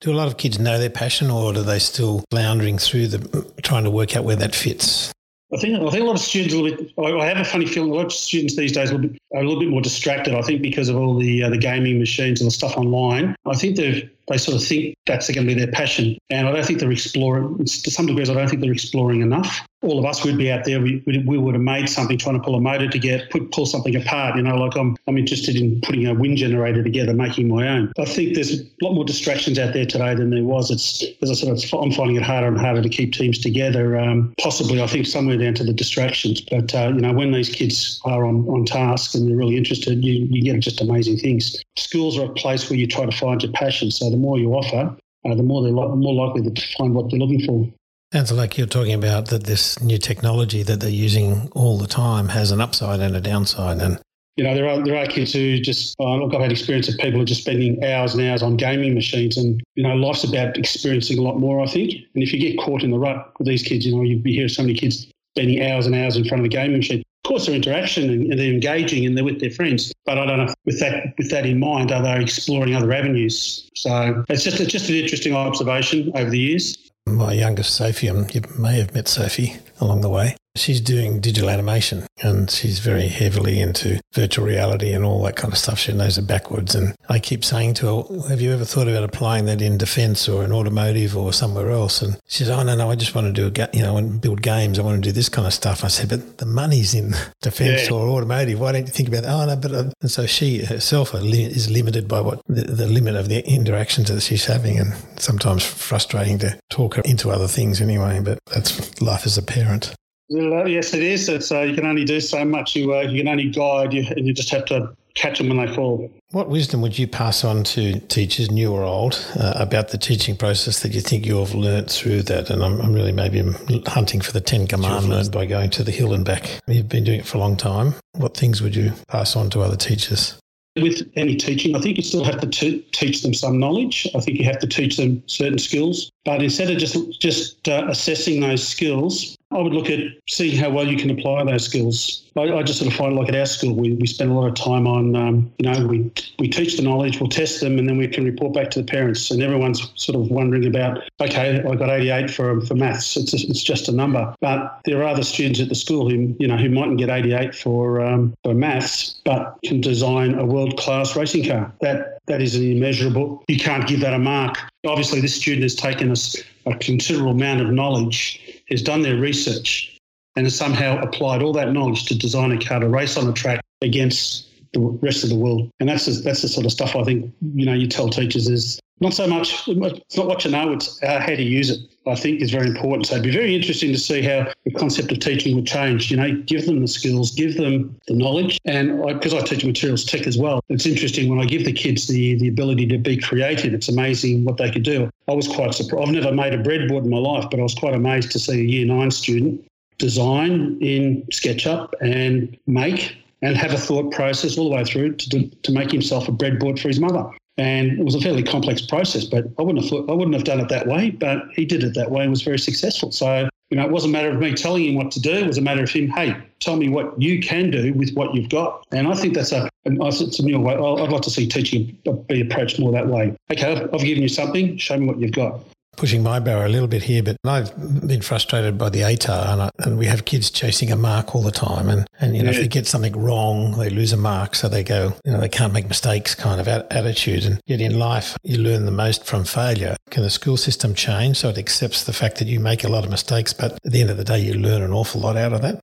[0.00, 3.52] Do a lot of kids know their passion, or are they still floundering through the
[3.62, 5.12] trying to work out where that fits?
[5.52, 6.92] I think I think a lot of students a little bit.
[6.98, 9.22] I have a funny feeling a lot of students these days are a little bit,
[9.34, 10.34] a little bit more distracted.
[10.34, 13.34] I think because of all the uh, the gaming machines and the stuff online.
[13.46, 16.52] I think they they sort of think that's going to be their passion, and I
[16.52, 17.64] don't think they're exploring.
[17.64, 20.64] To some degrees, I don't think they're exploring enough all of us would be out
[20.64, 20.80] there.
[20.80, 23.94] We, we would have made something, trying to pull a motor together, put, pull something
[23.94, 24.36] apart.
[24.36, 27.92] You know, like I'm, I'm interested in putting a wind generator together, making my own.
[27.98, 30.70] I think there's a lot more distractions out there today than there was.
[30.70, 31.48] It's, as I said,
[31.80, 33.96] I'm finding it harder and harder to keep teams together.
[33.96, 36.40] Um, possibly, I think, somewhere down to the distractions.
[36.40, 40.04] But, uh, you know, when these kids are on, on task and they're really interested,
[40.04, 41.62] you, you get just amazing things.
[41.76, 43.92] Schools are a place where you try to find your passion.
[43.92, 47.44] So more you offer, uh, the more they're more likely to find what they're looking
[47.44, 47.68] for.
[48.12, 52.28] Sounds like you're talking about that this new technology that they're using all the time
[52.28, 53.82] has an upside and a downside.
[53.82, 54.00] And
[54.36, 56.34] you know, there are there are kids who just uh, look.
[56.34, 59.36] I've had experience of people who are just spending hours and hours on gaming machines,
[59.36, 61.60] and you know, life's about experiencing a lot more.
[61.60, 64.02] I think, and if you get caught in the rut with these kids, you know,
[64.02, 67.02] you hear so many kids spending hours and hours in front of a gaming machine.
[67.24, 69.92] Of course, they're interaction and, they're engaging and they're with their friends.
[70.06, 73.68] But I don't know with that with that in mind, are they exploring other avenues?
[73.74, 78.26] So it's just it's just an interesting observation over the years my youngest Sophie, um,
[78.32, 80.36] you may have met Sophie along the way.
[80.58, 85.52] She's doing digital animation and she's very heavily into virtual reality and all that kind
[85.52, 85.78] of stuff.
[85.78, 86.74] She knows it backwards.
[86.74, 90.28] And I keep saying to her, Have you ever thought about applying that in defense
[90.28, 92.02] or in automotive or somewhere else?
[92.02, 93.90] And she says, Oh, no, no, I just want to do, a ga- you know,
[93.90, 94.78] I want to build games.
[94.78, 95.84] I want to do this kind of stuff.
[95.84, 97.96] I said, But the money's in defense yeah.
[97.96, 98.60] or automotive.
[98.60, 99.32] Why don't you think about that?
[99.32, 99.72] Oh, no, but.
[99.72, 104.08] Uh, and so she herself is limited by what the, the limit of the interactions
[104.08, 104.78] that she's having.
[104.78, 108.20] And sometimes frustrating to talk her into other things anyway.
[108.22, 109.94] But that's life as a parent.
[110.28, 111.28] Yes, it is.
[111.28, 112.76] It's, uh, you can only do so much.
[112.76, 115.56] You, uh, you can only guide, you, and you just have to catch them when
[115.56, 116.10] they fall.
[116.30, 120.36] What wisdom would you pass on to teachers, new or old, uh, about the teaching
[120.36, 122.50] process that you think you have learnt through that?
[122.50, 123.42] And I'm, I'm really maybe
[123.86, 126.60] hunting for the Ten Commandments by going to the hill and back.
[126.66, 127.94] You've been doing it for a long time.
[128.12, 130.38] What things would you pass on to other teachers?
[130.76, 134.06] With any teaching, I think you still have to t- teach them some knowledge.
[134.14, 136.12] I think you have to teach them certain skills.
[136.24, 140.68] But instead of just just uh, assessing those skills, I would look at seeing how
[140.68, 142.24] well you can apply those skills.
[142.36, 144.46] I, I, just sort of find like at our school, we, we spend a lot
[144.46, 147.88] of time on, um, you know, we, we teach the knowledge, we'll test them, and
[147.88, 149.30] then we can report back to the parents.
[149.30, 153.16] And everyone's sort of wondering about, okay, I got 88 for, for maths.
[153.16, 154.34] It's, it's just a number.
[154.40, 157.54] But there are other students at the school who, you know, who mightn't get 88
[157.54, 161.72] for, um, for maths, but can design a world-class racing car.
[161.80, 163.42] That That is immeasurable.
[163.48, 164.58] You can't give that a mark.
[164.86, 169.96] Obviously, this student has taken us a considerable amount of knowledge has done their research
[170.36, 173.32] and has somehow applied all that knowledge to design a car to race on a
[173.32, 175.70] track against the rest of the world.
[175.80, 178.48] And that's the, that's the sort of stuff I think you know you tell teachers
[178.48, 181.80] is not so much it's not what you know, it's uh, how to use it.
[182.06, 183.06] I think is very important.
[183.06, 186.10] So it'd be very interesting to see how the concept of teaching would change.
[186.10, 189.64] You know, give them the skills, give them the knowledge, and because I, I, teach
[189.64, 192.98] materials tech as well, it's interesting when I give the kids the the ability to
[192.98, 193.74] be creative.
[193.74, 195.10] It's amazing what they could do.
[195.28, 196.08] I was quite surprised.
[196.08, 198.60] I've never made a breadboard in my life, but I was quite amazed to see
[198.60, 199.64] a year nine student
[199.98, 205.48] design in SketchUp and make and have a thought process all the way through to,
[205.48, 207.28] to make himself a breadboard for his mother.
[207.58, 210.44] And it was a fairly complex process, but I wouldn't have thought, I wouldn't have
[210.44, 211.10] done it that way.
[211.10, 213.12] But he did it that way and was very successful.
[213.12, 215.32] So you know, it wasn't a matter of me telling him what to do.
[215.32, 218.34] It was a matter of him, hey, tell me what you can do with what
[218.34, 218.86] you've got.
[218.92, 219.68] And I think that's a,
[220.00, 223.36] I said to me, I'd like to see teaching be approached more that way.
[223.52, 224.78] Okay, I've given you something.
[224.78, 225.60] Show me what you've got
[225.98, 229.62] pushing my barrow a little bit here, but I've been frustrated by the ATAR, and,
[229.62, 231.88] I, and we have kids chasing a mark all the time.
[231.88, 232.56] And, and you know, yeah.
[232.56, 234.54] if they get something wrong, they lose a mark.
[234.54, 237.44] So they go, you know, they can't make mistakes kind of attitude.
[237.44, 239.96] And yet in life, you learn the most from failure.
[240.10, 243.04] Can the school system change so it accepts the fact that you make a lot
[243.04, 245.52] of mistakes, but at the end of the day, you learn an awful lot out
[245.52, 245.80] of that?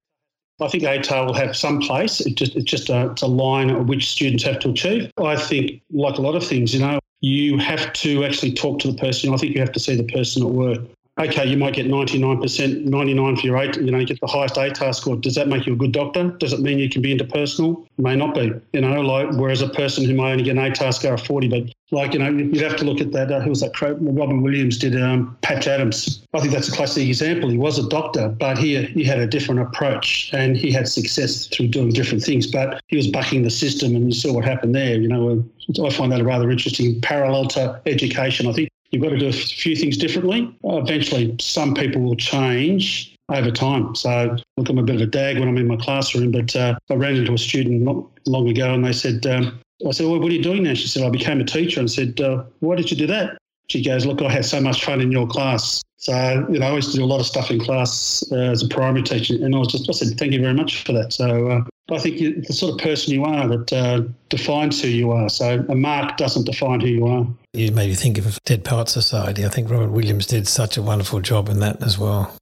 [0.62, 2.21] I think ATAR will have some place.
[2.21, 5.12] It just, it's just a, it's a line which students have to achieve.
[5.21, 8.92] I think, like a lot of things, you know, you have to actually talk to
[8.92, 9.34] the person.
[9.34, 10.82] I think you have to see the person at work.
[11.17, 14.56] Okay, you might get 99%, 99 for your eight, you know, you get the highest
[14.56, 15.15] ATAR score.
[15.15, 16.32] Does that make you a good doctor?
[16.39, 17.88] Does it mean you can be interpersonal?
[17.97, 20.93] May not be, you know, like, whereas a person who might only get an ATAR
[20.93, 23.32] score of 40, but like, you know, you'd have to look at that.
[23.32, 23.80] Uh, who was that?
[23.82, 26.25] Robin Williams did um, Patch Adams.
[26.34, 27.49] I think that's a classic example.
[27.49, 31.47] He was a doctor, but he, he had a different approach and he had success
[31.47, 34.75] through doing different things, but he was bucking the system and you saw what happened
[34.75, 35.45] there, you know,
[35.82, 38.47] I find that a rather interesting parallel to education.
[38.47, 40.56] I think you've got to do a few things differently.
[40.64, 43.94] Eventually, some people will change over time.
[43.96, 46.76] So, look, I'm a bit of a dag when I'm in my classroom, but uh,
[46.90, 50.20] I ran into a student not long ago and they said, um, I said, well,
[50.20, 50.76] what are you doing now?
[50.76, 53.38] She said, I became a teacher and said, uh, why did you do that?
[53.68, 55.82] She goes, look, I had so much fun in your class.
[55.98, 58.64] So, you know, I used to do a lot of stuff in class uh, as
[58.64, 59.34] a primary teacher.
[59.34, 61.12] And I was just, I said, thank you very much for that.
[61.12, 64.88] So uh, I think you, the sort of person you are that uh, defines who
[64.88, 65.30] you are.
[65.30, 67.28] So a mark doesn't define who you are.
[67.54, 69.45] You made me think of Dead Poet Society.
[69.45, 72.36] I think Robert Williams did such a wonderful job in that as well.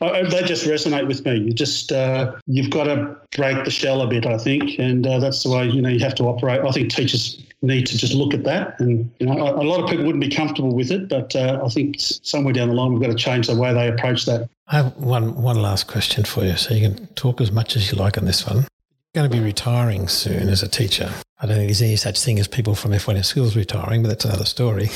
[0.00, 1.36] they just resonate with me.
[1.36, 5.18] You just uh, you've got to break the shell a bit, I think, and uh,
[5.18, 6.62] that's the way you know you have to operate.
[6.62, 8.78] I think teachers need to just look at that.
[8.80, 11.60] And you know, a, a lot of people wouldn't be comfortable with it, but uh,
[11.64, 14.48] I think somewhere down the line we've got to change the way they approach that.
[14.68, 17.90] I have one one last question for you, so you can talk as much as
[17.90, 18.66] you like on this one.
[19.14, 21.10] Going to be retiring soon as a teacher.
[21.40, 24.24] I don't think there's any such thing as people from F1 Skills retiring, but that's
[24.24, 24.90] another story.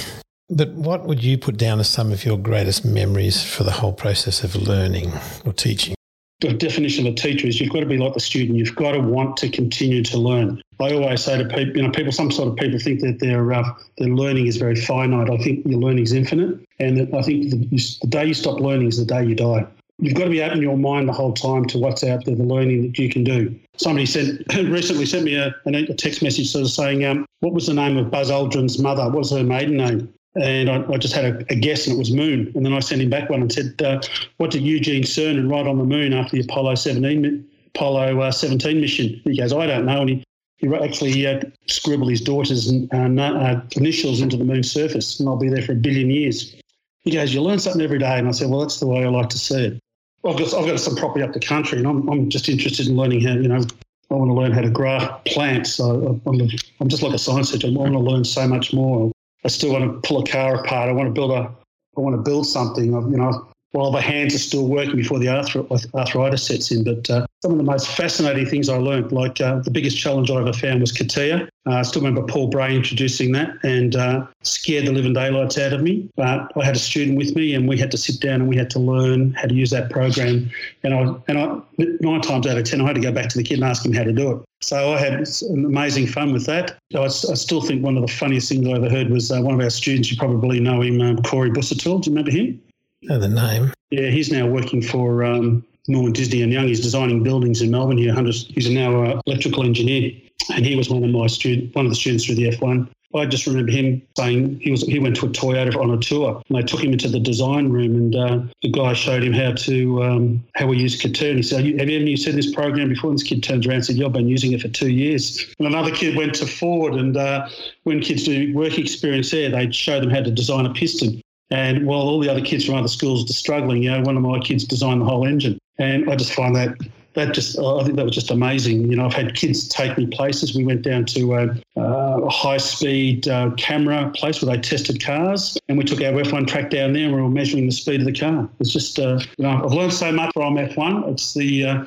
[0.51, 3.93] But what would you put down as some of your greatest memories for the whole
[3.93, 5.13] process of learning
[5.47, 5.95] or teaching?
[6.43, 8.59] the definition of a teacher is you've got to be like the student.
[8.59, 10.61] You've got to want to continue to learn.
[10.81, 13.53] I always say to people, you know, people, some sort of people think that their
[13.53, 15.31] uh, their learning is very finite.
[15.31, 17.57] I think your learning is infinite, and I think the,
[18.03, 19.67] the day you stop learning is the day you die.
[19.99, 22.43] You've got to be open your mind the whole time to what's out there, the
[22.43, 23.55] learning that you can do.
[23.77, 27.67] Somebody said recently sent me a, a text message sort of saying, um, "What was
[27.67, 29.05] the name of Buzz Aldrin's mother?
[29.05, 31.99] What was her maiden name?" And I, I, just had a, a, guess, and it
[31.99, 32.51] was Moon.
[32.55, 34.01] And then I sent him back one and said, uh,
[34.39, 38.81] "What did Eugene Cernan write on the Moon after the Apollo 17 Apollo uh, 17
[38.81, 40.25] mission?" He goes, "I don't know." And he,
[40.57, 45.37] he actually uh, scribbled his daughter's uh, uh, initials into the Moon's surface, and I'll
[45.37, 46.57] be there for a billion years.
[47.05, 49.09] He goes, "You learn something every day," and I said, "Well, that's the way I
[49.09, 49.79] like to see it."
[50.25, 52.97] I've got I've got some property up the country, and I'm I'm just interested in
[52.97, 53.65] learning how you know.
[54.11, 55.73] I want to learn how to grow plants.
[55.73, 57.69] So I'm, I'm just like a science teacher.
[57.69, 59.11] I want to learn so much more.
[59.43, 60.91] I still want to pull a car apart.
[60.91, 61.51] I want to build a,
[61.97, 62.93] I want to build something.
[62.93, 66.85] You know, while the hands are still working before the arthritis sets in.
[66.85, 70.31] But uh, some of the most fascinating things I learned, like uh, the biggest challenge
[70.31, 71.49] I ever found was CATIA.
[71.67, 75.73] Uh, I still remember Paul Bray introducing that and uh, scared the living daylights out
[75.73, 76.09] of me.
[76.17, 78.57] But I had a student with me and we had to sit down and we
[78.57, 80.51] had to learn how to use that program.
[80.85, 83.39] And I, and I, nine times out of 10, I had to go back to
[83.39, 84.43] the kid and ask him how to do it.
[84.61, 86.79] So I had amazing fun with that.
[86.95, 89.55] I, I, still think one of the funniest things I ever heard was uh, one
[89.55, 92.03] of our students, you probably know him, um, Corey Busuttil.
[92.03, 92.63] Do you remember him?
[93.03, 93.73] know the name.
[93.91, 96.69] Yeah, he's now working for um, Norman Disney and Young.
[96.69, 98.15] He's designing buildings in Melbourne here.
[98.15, 100.13] He's now an electrical engineer,
[100.55, 102.89] and he was one of my student, one of the students through the F1.
[103.15, 106.43] I just remember him saying he was he went to a Toyota on a tour,
[106.49, 109.53] and they took him into the design room, and uh, the guy showed him how
[109.53, 111.03] to um, how we use.
[111.05, 113.77] And he said, "Have you ever used this program before?" And this kid turns around
[113.77, 116.47] and said, "Yeah, I've been using it for two years." And another kid went to
[116.47, 117.49] Ford, and uh,
[117.83, 121.87] when kids do work experience there, they show them how to design a piston And
[121.87, 124.39] while all the other kids from other schools are struggling, you know, one of my
[124.39, 125.59] kids designed the whole engine.
[125.79, 126.77] And I just find that
[127.15, 128.91] that just I think that was just amazing.
[128.91, 130.57] You know, I've had kids take me places.
[130.57, 135.59] We went down to a, a high speed uh, camera place where they tested cars,
[135.69, 138.07] and we took our F1 track down there and we were measuring the speed of
[138.07, 138.49] the car.
[138.61, 141.13] It's just uh, you know I've learned so much from F1.
[141.13, 141.85] It's the uh,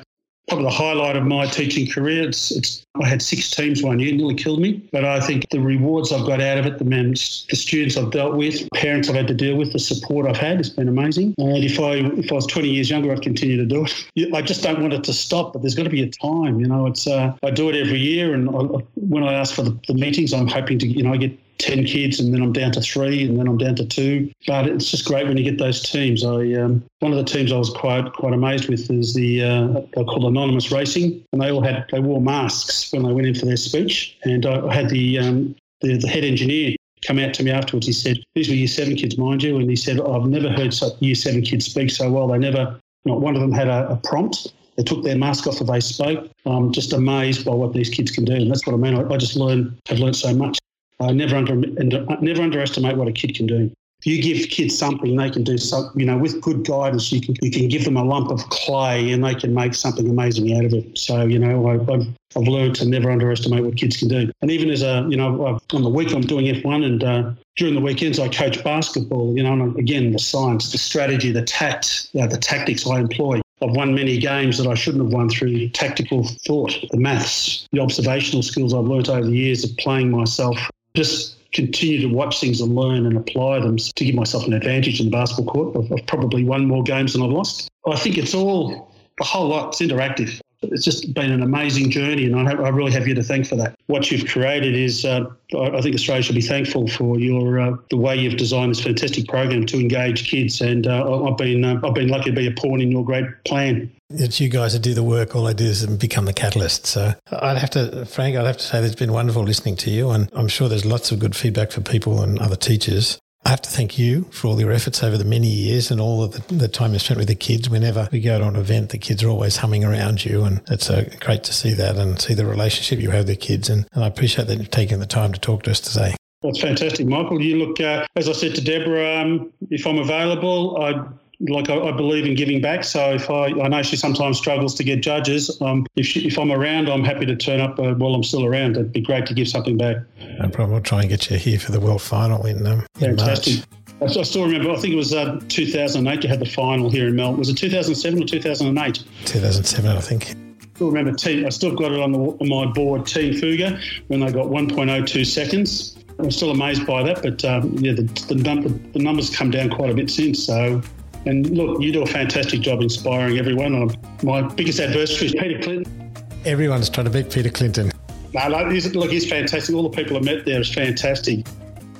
[0.48, 2.28] probably the highlight of my teaching career.
[2.28, 4.82] It's, it's I had six teams one year, nearly killed me.
[4.92, 7.16] But I think the rewards I've got out of it, the men, the
[7.56, 10.68] students I've dealt with, parents I've had to deal with, the support I've had, it's
[10.68, 11.34] been amazing.
[11.38, 14.32] And if I if I was 20 years younger, I'd continue to do it.
[14.34, 15.52] I just don't want it to stop.
[15.52, 16.60] But there's got to be a time.
[16.60, 18.62] You know, it's uh, I do it every year, and I,
[18.94, 21.84] when I ask for the, the meetings, I'm hoping to you know I get 10
[21.84, 24.30] kids and then I'm down to three and then I'm down to two.
[24.46, 26.24] But it's just great when you get those teams.
[26.24, 29.80] I um, One of the teams I was quite quite amazed with is the, uh,
[29.94, 33.34] they're called Anonymous Racing and they all had, they wore masks when they went in
[33.34, 34.16] for their speech.
[34.24, 37.86] And I had the, um, the, the head engineer come out to me afterwards.
[37.86, 39.56] He said, these were year seven kids, mind you.
[39.58, 42.28] And he said, I've never heard such year seven kids speak so well.
[42.28, 44.52] They never, not one of them had a, a prompt.
[44.76, 46.30] They took their mask off and they spoke.
[46.44, 48.34] I'm just amazed by what these kids can do.
[48.34, 48.94] And that's what I mean.
[48.94, 50.58] I, I just learned, have learned so much.
[51.00, 53.70] I never under, never underestimate what a kid can do.
[54.00, 55.98] If you give kids something, they can do something.
[55.98, 59.10] You know, with good guidance, you can you can give them a lump of clay,
[59.10, 60.98] and they can make something amazing out of it.
[60.98, 62.06] So, you know, I, have
[62.36, 64.30] I've learned to never underestimate what kids can do.
[64.42, 67.74] And even as a, you know, on the week I'm doing F1, and uh, during
[67.74, 69.34] the weekends I coach basketball.
[69.34, 73.40] You know, and again, the science, the strategy, the tact, uh, the tactics I employ.
[73.62, 77.80] I've won many games that I shouldn't have won through tactical thought, the maths, the
[77.80, 80.58] observational skills I've learnt over the years of playing myself
[80.96, 85.00] just continue to watch things and learn and apply them to give myself an advantage
[85.00, 85.76] in the basketball court.
[85.76, 87.70] I've, I've probably won more games than I've lost.
[87.86, 89.68] I think it's all a whole lot.
[89.68, 90.40] It's interactive.
[90.62, 93.56] It's just been an amazing journey, and I, I really have you to thank for
[93.56, 93.74] that.
[93.86, 97.98] What you've created is, uh, I think Australia should be thankful for your uh, the
[97.98, 101.94] way you've designed this fantastic program to engage kids, and uh, I've been uh, I've
[101.94, 103.92] been lucky to be a pawn in your great plan.
[104.10, 105.34] It's you guys that do the work.
[105.34, 106.86] All I do is become the catalyst.
[106.86, 110.10] So I'd have to, Frank, I'd have to say it's been wonderful listening to you.
[110.10, 113.18] And I'm sure there's lots of good feedback for people and other teachers.
[113.44, 116.22] I have to thank you for all your efforts over the many years and all
[116.22, 117.70] of the, the, time you spent with the kids.
[117.70, 120.90] Whenever we go to an event, the kids are always humming around you, and it's
[120.90, 123.68] uh, great to see that and see the relationship you have with the kids.
[123.68, 126.16] And, and I appreciate that you've taken the time to talk to us today.
[126.42, 127.40] That's fantastic, Michael.
[127.40, 131.00] You look, uh, as I said to Deborah, um, if I'm available, I'd
[131.40, 132.84] like I, I, believe in giving back.
[132.84, 135.60] So if I, I know she sometimes struggles to get judges.
[135.60, 138.44] Um, if she, if I'm around, I'm happy to turn up uh, while I'm still
[138.44, 138.76] around.
[138.76, 139.98] It'd be great to give something back.
[140.38, 140.72] No problem.
[140.72, 143.64] We'll try and get you here for the world final in, um, in Fantastic.
[144.00, 144.16] March.
[144.16, 144.70] I still remember.
[144.70, 146.22] I think it was uh, 2008.
[146.22, 147.38] You had the final here in Melbourne.
[147.38, 149.04] Was it 2007 or 2008?
[149.24, 150.30] 2007, I think.
[150.30, 150.34] I
[150.74, 151.46] still remember team.
[151.46, 153.06] I still got it on, the, on my board.
[153.06, 155.96] Team Fuga when they got 1.02 seconds.
[156.18, 159.90] I'm still amazed by that, but um, yeah, the, the, the numbers come down quite
[159.90, 160.42] a bit since.
[160.42, 160.80] So
[161.26, 163.90] and look, you do a fantastic job inspiring everyone.
[164.22, 166.12] My biggest adversary is Peter Clinton.
[166.44, 167.90] Everyone's trying to beat Peter Clinton.
[168.32, 169.74] No, look, he's, look, he's fantastic.
[169.74, 171.44] All the people I met there is fantastic.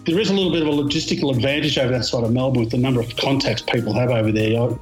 [0.05, 2.71] There is a little bit of a logistical advantage over that side of Melbourne with
[2.71, 4.79] the number of contacts people have over there.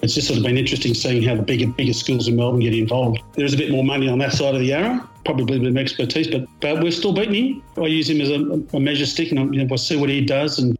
[0.00, 2.74] It's just sort of been interesting seeing how the bigger, bigger schools in Melbourne get
[2.74, 3.20] involved.
[3.34, 5.68] There is a bit more money on that side of the Yarra, probably a bit
[5.68, 7.62] of expertise, but, but we're still beating him.
[7.76, 10.24] I use him as a, a measure stick and you know, I see what he
[10.24, 10.78] does and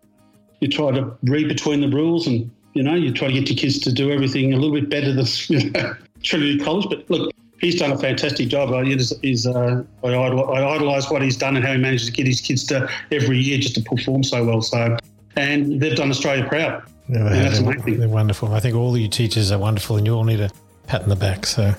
[0.61, 3.57] you try to read between the rules and you know, you try to get your
[3.57, 6.87] kids to do everything a little bit better than you know, Trinity College.
[6.89, 7.33] But look,
[7.63, 8.73] he's done a fantastic job.
[8.73, 12.27] I, he's, uh, I, I idolise what he's done and how he manages to get
[12.27, 14.63] his kids to every year just to perform so well.
[14.63, 14.97] So,
[15.37, 16.83] and they've done Australia proud.
[17.09, 18.01] Yeah, that's they're, amazing.
[18.01, 18.53] They're wonderful.
[18.53, 20.51] I think all you teachers are wonderful, and you all need a
[20.87, 21.47] pat in the back.
[21.47, 21.75] So.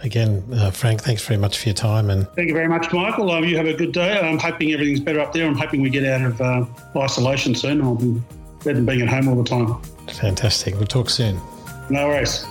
[0.00, 2.08] Again, uh, Frank, thanks very much for your time.
[2.08, 3.32] And thank you very much, Michael.
[3.32, 4.16] Um, you have a good day.
[4.16, 5.44] I'm hoping everything's better up there.
[5.44, 6.64] I'm hoping we get out of uh,
[6.96, 7.82] isolation soon.
[7.82, 8.22] I'll be
[8.58, 9.82] better than being at home all the time.
[10.12, 10.74] Fantastic.
[10.74, 11.40] We'll talk soon.
[11.90, 12.44] No worries.